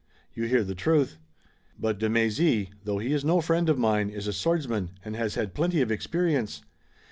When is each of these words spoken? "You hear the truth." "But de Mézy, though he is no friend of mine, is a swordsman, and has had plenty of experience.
"You 0.33 0.45
hear 0.45 0.63
the 0.63 0.73
truth." 0.73 1.19
"But 1.77 1.99
de 1.99 2.09
Mézy, 2.09 2.69
though 2.85 2.97
he 2.97 3.13
is 3.13 3.23
no 3.23 3.39
friend 3.39 3.69
of 3.69 3.77
mine, 3.77 4.09
is 4.09 4.25
a 4.25 4.33
swordsman, 4.33 4.89
and 5.05 5.15
has 5.15 5.35
had 5.35 5.53
plenty 5.53 5.79
of 5.81 5.91
experience. 5.91 6.63